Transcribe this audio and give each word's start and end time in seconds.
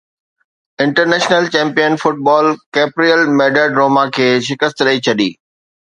international 0.85 1.49
champion 1.55 1.97
football 2.03 2.49
ڪيپريئل 2.79 3.21
Madrid 3.43 3.79
Roma 3.83 4.07
کي 4.17 4.31
شڪست 4.49 4.83
ڏئي 4.89 5.05
ڇڏي 5.07 5.29